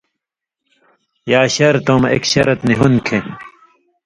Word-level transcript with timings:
یا 1.31 1.41
شرطؤں 1.55 1.99
مہ 2.01 2.07
ایک 2.13 2.23
شرط 2.31 2.59
نی 2.67 2.73
ہون٘د 2.79 2.97
کھیں 3.07 3.23